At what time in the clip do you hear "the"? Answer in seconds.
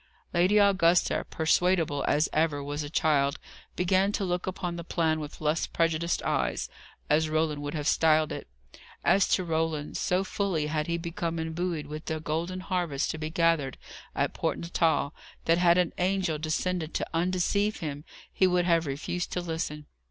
4.75-4.83, 12.05-12.19